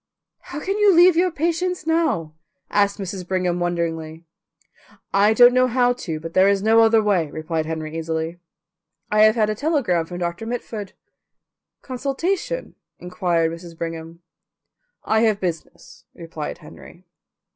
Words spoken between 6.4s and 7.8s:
is no other way," replied